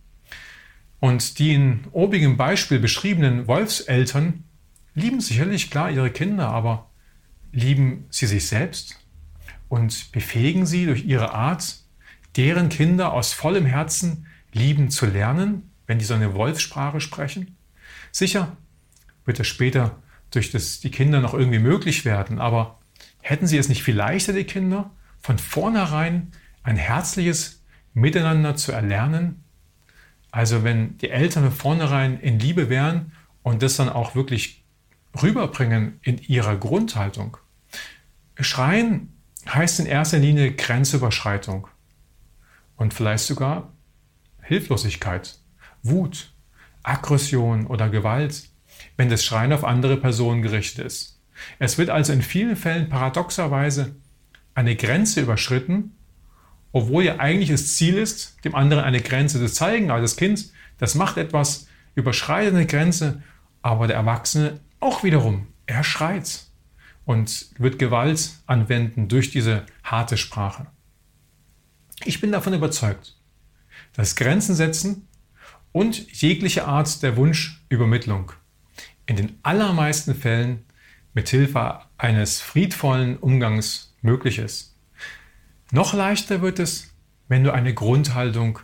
Und 1.00 1.38
die 1.38 1.54
in 1.54 1.82
obigem 1.92 2.36
Beispiel 2.36 2.80
beschriebenen 2.80 3.46
Wolfseltern 3.46 4.44
lieben 4.96 5.22
sicherlich 5.22 5.70
klar 5.70 5.92
ihre 5.92 6.10
Kinder, 6.10 6.50
aber 6.50 6.90
lieben 7.52 8.08
sie 8.10 8.26
sich 8.26 8.48
selbst 8.48 8.96
und 9.70 10.12
befähigen 10.12 10.66
sie 10.66 10.88
durch 10.88 11.06
ihre 11.06 11.32
Art, 11.32 11.85
deren 12.36 12.70
Kinder 12.70 13.14
aus 13.14 13.34
vollem 13.34 13.66
Herzen 13.66 14.28
lieben 14.52 14.90
zu 14.90 15.06
lernen, 15.06 15.70
wenn 15.88 16.00
die 16.00 16.06
so 16.06 16.14
eine 16.14 16.34
Wolfssprache 16.34 17.02
sprechen? 17.02 17.58
Sicher 18.12 18.58
wird 19.26 19.40
das 19.40 19.48
später 19.48 19.98
durch 20.32 20.52
das, 20.52 20.80
die 20.80 20.92
Kinder 20.92 21.22
noch 21.22 21.34
irgendwie 21.34 21.60
möglich 21.60 22.06
werden, 22.06 22.40
aber 22.40 22.80
hätten 23.22 23.48
sie 23.48 23.58
es 23.58 23.70
nicht 23.70 23.84
viel 23.84 23.96
leichter, 23.96 24.34
die 24.34 24.44
Kinder, 24.44 24.92
von 25.22 25.40
vornherein 25.40 26.32
ein 26.64 26.78
herzliches 26.78 27.64
Miteinander 27.94 28.56
zu 28.56 28.72
erlernen. 28.72 29.44
Also 30.32 30.64
wenn 30.64 30.98
die 30.98 31.10
Eltern 31.10 31.44
von 31.46 31.52
vornherein 31.52 32.20
in 32.20 32.40
Liebe 32.40 32.70
wären 32.70 33.14
und 33.42 33.64
das 33.64 33.78
dann 33.78 33.90
auch 33.90 34.16
wirklich 34.16 34.64
rüberbringen 35.22 36.00
in 36.02 36.18
ihrer 36.18 36.58
Grundhaltung. 36.58 37.38
Schreien 38.40 39.14
heißt 39.48 39.80
in 39.80 39.86
erster 39.86 40.20
Linie 40.20 40.54
Grenzüberschreitung 40.54 41.68
und 42.78 42.94
vielleicht 42.94 43.26
sogar 43.26 43.74
Hilflosigkeit, 44.42 45.40
Wut, 45.84 46.34
Aggression 46.84 47.68
oder 47.68 47.90
Gewalt, 47.90 48.50
wenn 48.98 49.10
das 49.10 49.24
Schreien 49.24 49.54
auf 49.54 49.64
andere 49.64 49.98
Personen 49.98 50.42
gerichtet 50.42 50.86
ist. 50.86 51.22
Es 51.60 51.78
wird 51.78 51.90
also 51.90 52.14
in 52.14 52.22
vielen 52.22 52.56
Fällen 52.56 52.90
paradoxerweise 52.90 53.96
eine 54.54 54.76
Grenze 54.76 55.22
überschritten, 55.22 55.96
obwohl 56.72 57.04
ja 57.04 57.20
eigentlich 57.20 57.50
das 57.50 57.76
Ziel 57.76 57.98
ist, 57.98 58.44
dem 58.46 58.56
anderen 58.56 58.84
eine 58.84 59.02
Grenze 59.02 59.40
zu 59.40 59.52
zeigen. 59.52 59.92
Also 59.92 60.04
das 60.04 60.16
Kind, 60.16 60.52
das 60.78 60.96
macht 60.96 61.18
etwas, 61.18 61.68
überschreitet 61.96 62.54
eine 62.54 62.66
Grenze, 62.66 63.24
aber 63.62 63.88
der 63.88 63.96
Erwachsene 63.96 64.60
auch 64.80 65.04
wiederum, 65.04 65.48
er 65.66 65.84
schreit 65.84 66.46
und 67.06 67.48
wird 67.58 67.80
Gewalt 67.80 68.32
anwenden 68.46 69.08
durch 69.08 69.32
diese 69.32 69.66
harte 69.84 70.18
Sprache. 70.18 70.68
Ich 72.04 72.20
bin 72.20 72.32
davon 72.32 72.54
überzeugt, 72.54 73.16
dass 73.94 74.16
Grenzen 74.16 74.56
setzen 74.56 75.08
und 75.72 76.12
jegliche 76.22 76.66
Art 76.66 77.02
der 77.02 77.16
Wunschübermittlung 77.16 78.32
in 79.06 79.16
den 79.16 79.40
allermeisten 79.44 80.16
Fällen 80.16 80.66
mit 81.14 81.30
Hilfe 81.30 81.82
eines 81.98 82.42
friedvollen 82.42 83.18
Umgangs 83.18 83.96
möglich 84.02 84.40
ist. 84.40 84.76
Noch 85.72 85.94
leichter 85.94 86.42
wird 86.42 86.60
es, 86.60 86.94
wenn 87.28 87.44
du 87.44 87.54
eine 87.54 87.74
Grundhaltung 87.74 88.60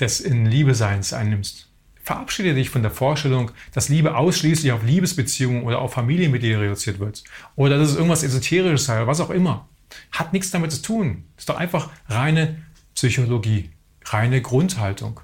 des 0.00 0.20
in 0.20 0.46
Liebe 0.46 0.74
Seins 0.74 1.12
einnimmst. 1.12 1.68
Verabschiede 2.02 2.54
dich 2.54 2.70
von 2.70 2.82
der 2.82 2.90
Vorstellung, 2.90 3.50
dass 3.72 3.88
Liebe 3.88 4.16
ausschließlich 4.16 4.72
auf 4.72 4.82
Liebesbeziehungen 4.82 5.62
oder 5.62 5.80
auf 5.80 5.92
Familienmitglieder 5.92 6.60
reduziert 6.60 6.98
wird. 6.98 7.22
Oder 7.54 7.78
dass 7.78 7.90
es 7.90 7.96
irgendwas 7.96 8.22
Esoterisches 8.22 8.86
sei 8.86 8.96
oder 8.96 9.06
was 9.06 9.20
auch 9.20 9.30
immer. 9.30 9.68
Hat 10.10 10.32
nichts 10.32 10.50
damit 10.50 10.72
zu 10.72 10.82
tun. 10.82 11.24
Ist 11.36 11.48
doch 11.48 11.56
einfach 11.56 11.90
reine 12.08 12.62
Psychologie, 13.00 13.70
reine 14.04 14.42
Grundhaltung. 14.42 15.20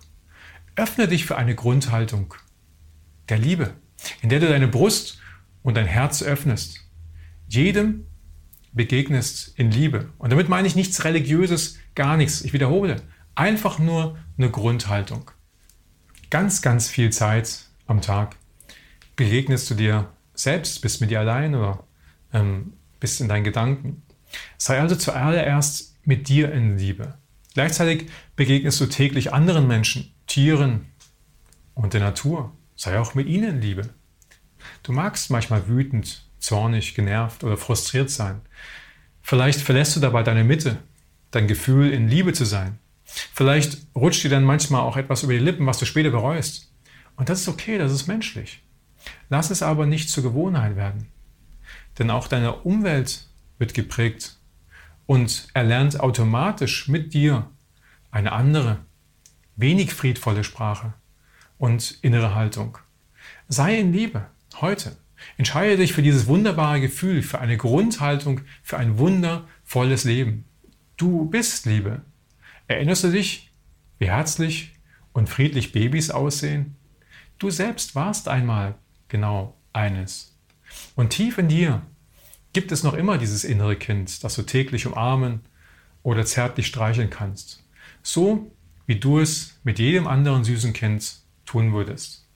Öffne 0.77 1.09
dich 1.09 1.27
für 1.27 1.37
eine 1.37 1.55
Grundhaltung 1.55 2.33
der 3.29 3.37
Liebe, 3.37 3.75
in 4.23 4.31
der 4.31 4.41
du 4.41 4.49
deine 4.49 4.67
Brust 4.67 5.21
und 5.63 5.77
dein 5.77 5.85
Herz 5.85 6.23
öffnest. 6.23 6.81
Jedem 7.49 8.07
begegnest 8.73 9.59
in 9.59 9.71
Liebe. 9.71 10.09
Und 10.17 10.31
damit 10.31 10.49
meine 10.49 10.67
ich 10.67 10.75
nichts 10.75 11.05
Religiöses, 11.05 11.77
gar 11.95 12.17
nichts. 12.17 12.41
Ich 12.41 12.55
wiederhole, 12.55 12.97
einfach 13.35 13.79
nur 13.79 14.17
eine 14.39 14.51
Grundhaltung. 14.51 15.31
Ganz, 16.31 16.63
ganz 16.63 16.89
viel 16.89 17.13
Zeit 17.13 17.67
am 17.87 18.01
Tag 18.01 18.37
begegnest 19.17 19.69
du 19.69 19.75
dir 19.75 20.09
selbst, 20.33 20.81
bist 20.81 21.03
mit 21.03 21.11
dir 21.11 21.21
allein 21.21 21.55
oder 21.55 21.85
ähm, 22.33 22.73
bist 23.01 23.21
in 23.21 23.29
deinen 23.29 23.45
Gedanken. 23.45 24.01
Sei 24.57 24.81
also 24.81 24.97
zuallererst 24.97 25.95
mit 26.07 26.31
dir 26.31 26.51
in 26.53 26.79
Liebe. 26.79 27.19
Gleichzeitig 27.57 28.11
begegnest 28.37 28.79
du 28.83 28.87
täglich 28.87 29.33
anderen 29.33 29.67
Menschen, 29.67 30.13
Tieren 30.27 30.85
und 31.73 31.95
der 31.95 32.03
Natur. 32.03 32.53
Sei 32.75 32.99
auch 32.99 33.15
mit 33.15 33.29
ihnen 33.29 33.63
Liebe. 33.63 33.89
Du 34.83 34.93
magst 34.93 35.31
manchmal 35.31 35.67
wütend 35.67 36.29
zornig, 36.39 36.95
genervt 36.95 37.45
oder 37.45 37.57
frustriert 37.57 38.11
sein. 38.11 38.43
Vielleicht 39.23 39.63
verlässt 39.63 39.97
du 39.97 40.01
dabei 40.01 40.23
deine 40.23 40.45
Mitte, 40.45 40.77
dein 41.31 41.49
Gefühl, 41.49 41.93
in 41.93 42.09
Liebe 42.09 42.35
zu 42.35 42.45
sein. 42.45 42.79
Vielleicht 43.07 43.79
rutscht 43.95 44.23
dir 44.23 44.29
dann 44.29 44.45
manchmal 44.45 44.83
auch 44.83 44.99
etwas 44.99 45.23
über 45.23 45.33
die 45.33 45.39
Lippen, 45.39 45.65
was 45.65 45.79
du 45.79 45.87
später 45.87 46.11
bereust. 46.11 46.71
Und 47.17 47.31
das 47.31 47.41
ist 47.41 47.49
okay, 47.49 47.79
das 47.79 47.91
ist 47.91 48.07
menschlich. 48.07 48.63
Lass 49.31 49.51
es 49.51 49.63
aber 49.63 49.87
nicht 49.87 50.11
zur 50.11 50.25
Gewohnheit 50.25 50.77
werden. 50.77 51.07
Denn 51.99 52.11
auch 52.11 52.29
deine 52.29 52.53
Umwelt 52.53 53.25
wird 53.57 53.73
geprägt 53.73 54.37
und 55.07 55.49
erlernt 55.55 56.01
automatisch 56.01 56.89
mit 56.89 57.15
dir 57.15 57.51
eine 58.11 58.33
andere, 58.33 58.79
wenig 59.57 59.95
friedvolle 59.95 60.45
Sprache 60.45 60.95
und 61.59 61.99
innere 62.03 62.35
Haltung. 62.35 62.79
Sei 63.49 63.79
in 63.79 63.93
Liebe 63.93 64.27
heute. 64.61 64.97
Entscheide 65.39 65.77
dich 65.79 65.93
für 65.93 66.03
dieses 66.03 66.27
wunderbare 66.27 66.81
Gefühl, 66.81 67.23
für 67.23 67.39
eine 67.39 67.57
Grundhaltung, 67.57 68.43
für 68.63 68.77
ein 68.77 68.99
wundervolles 68.99 70.05
Leben. 70.05 70.45
Du 70.97 71.27
bist 71.27 71.67
Liebe. 71.67 72.03
Erinnerst 72.69 73.05
du 73.05 73.11
dich, 73.11 73.51
wie 73.99 74.11
herzlich 74.11 74.75
und 75.13 75.29
friedlich 75.29 75.73
Babys 75.73 76.11
aussehen? 76.11 76.77
Du 77.39 77.51
selbst 77.51 77.95
warst 77.95 78.29
einmal 78.29 78.75
genau 79.09 79.57
eines. 79.73 80.37
Und 80.95 81.11
tief 81.11 81.39
in 81.39 81.49
dir 81.49 81.83
gibt 82.57 82.73
es 82.73 82.83
noch 82.83 82.95
immer 82.95 83.19
dieses 83.19 83.45
innere 83.45 83.77
Kind, 83.77 84.25
das 84.25 84.35
du 84.35 84.41
täglich 84.41 84.87
umarmen 84.87 85.41
oder 86.03 86.25
zärtlich 86.25 86.69
streicheln 86.69 87.11
kannst. 87.11 87.63
So 88.03 88.51
wie 88.87 88.99
du 88.99 89.19
es 89.19 89.61
mit 89.63 89.79
jedem 89.79 90.07
anderen 90.07 90.43
süßen 90.43 90.73
Kind 90.73 91.17
tun 91.45 91.75
würdest. 91.75 92.27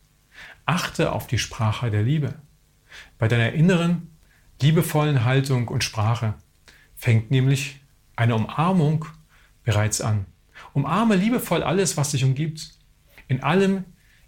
Achte 0.66 1.12
auf 1.12 1.26
die 1.26 1.38
Sprache 1.38 1.90
der 1.90 2.02
Liebe. 2.02 2.34
Bei 3.16 3.28
deiner 3.28 3.54
inneren, 3.54 4.14
liebevollen 4.60 5.24
Haltung 5.24 5.68
und 5.68 5.84
Sprache 5.84 6.34
fängt 6.96 7.30
nämlich 7.30 7.80
eine 8.14 8.34
Umarmung 8.34 9.06
bereits 9.64 10.02
an. 10.02 10.26
Umarme 10.74 11.16
liebevoll 11.16 11.62
alles, 11.62 11.96
was 11.96 12.10
dich 12.10 12.24
umgibt. 12.24 12.74
In 13.26 13.42
allem, 13.42 13.84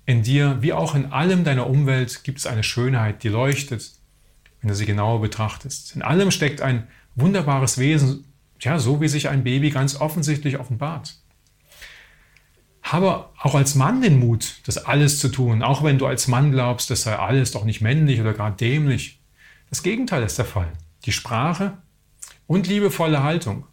in 0.06 0.22
dir, 0.22 0.62
wie 0.62 0.72
auch 0.72 0.94
in 0.94 1.12
allem 1.12 1.44
deiner 1.44 1.66
Umwelt 1.66 2.24
gibt 2.24 2.38
es 2.38 2.46
eine 2.46 2.62
Schönheit, 2.62 3.24
die 3.24 3.28
leuchtet, 3.28 4.00
wenn 4.62 4.68
du 4.68 4.74
sie 4.74 4.86
genauer 4.86 5.20
betrachtest. 5.20 5.94
In 5.94 6.02
allem 6.02 6.30
steckt 6.30 6.62
ein 6.62 6.86
wunderbares 7.14 7.78
Wesen, 7.78 8.32
ja, 8.60 8.78
so 8.78 9.00
wie 9.00 9.08
sich 9.08 9.28
ein 9.28 9.44
Baby 9.44 9.70
ganz 9.70 10.00
offensichtlich 10.00 10.58
offenbart. 10.58 11.16
Habe 12.82 13.28
auch 13.38 13.54
als 13.54 13.74
Mann 13.74 14.02
den 14.02 14.18
Mut, 14.18 14.60
das 14.66 14.78
alles 14.78 15.18
zu 15.18 15.28
tun, 15.28 15.62
auch 15.62 15.82
wenn 15.82 15.98
du 15.98 16.06
als 16.06 16.28
Mann 16.28 16.52
glaubst, 16.52 16.90
das 16.90 17.02
sei 17.02 17.16
alles 17.16 17.50
doch 17.50 17.64
nicht 17.64 17.80
männlich 17.80 18.20
oder 18.20 18.34
gar 18.34 18.50
dämlich. 18.50 19.20
Das 19.68 19.82
Gegenteil 19.82 20.22
ist 20.22 20.38
der 20.38 20.44
Fall. 20.44 20.72
Die 21.04 21.12
Sprache 21.12 21.78
und 22.46 22.66
liebevolle 22.66 23.22
Haltung 23.22 23.66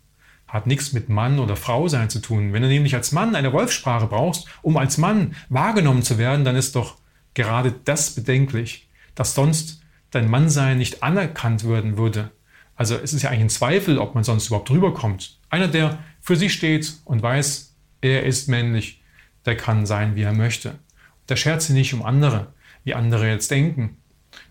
hat 0.47 0.65
nichts 0.65 0.93
mit 0.93 1.09
Mann 1.09 1.37
oder 1.37 1.55
Frau 1.55 1.87
sein 1.87 2.09
zu 2.09 2.19
tun. 2.19 2.53
Wenn 2.53 2.63
du 2.63 2.67
nämlich 2.67 2.95
als 2.95 3.11
Mann 3.11 3.35
eine 3.35 3.53
Wolfssprache 3.53 4.07
brauchst, 4.07 4.47
um 4.63 4.77
als 4.77 4.97
Mann 4.97 5.35
wahrgenommen 5.49 6.01
zu 6.01 6.17
werden, 6.17 6.43
dann 6.43 6.55
ist 6.55 6.75
doch 6.75 6.95
gerade 7.35 7.75
das 7.85 8.15
bedenklich, 8.15 8.87
dass 9.13 9.35
sonst 9.35 9.81
dein 10.11 10.29
Mannsein 10.29 10.77
nicht 10.77 11.03
anerkannt 11.03 11.67
werden 11.67 11.97
würde. 11.97 12.31
Also 12.75 12.95
es 12.95 13.13
ist 13.13 13.23
ja 13.23 13.29
eigentlich 13.29 13.41
ein 13.41 13.49
Zweifel, 13.49 13.97
ob 13.97 14.15
man 14.15 14.23
sonst 14.23 14.47
überhaupt 14.47 14.71
rüberkommt. 14.71 15.37
Einer, 15.49 15.67
der 15.67 15.99
für 16.21 16.35
sich 16.35 16.53
steht 16.53 16.93
und 17.05 17.21
weiß, 17.21 17.75
er 18.01 18.23
ist 18.23 18.47
männlich, 18.47 19.03
der 19.45 19.57
kann 19.57 19.85
sein, 19.85 20.15
wie 20.15 20.23
er 20.23 20.33
möchte. 20.33 20.79
Der 21.27 21.35
schert 21.35 21.61
sich 21.61 21.75
nicht 21.75 21.93
um 21.93 22.03
andere, 22.03 22.53
wie 22.83 22.93
andere 22.93 23.27
jetzt 23.27 23.51
denken 23.51 23.97